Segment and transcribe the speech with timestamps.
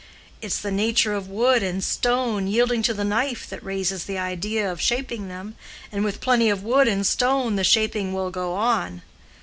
[0.41, 4.71] It's the nature of wood and stone yielding to the knife that raises the idea
[4.71, 5.53] of shaping them,
[5.91, 9.03] and with plenty of wood and stone the shaping will go on.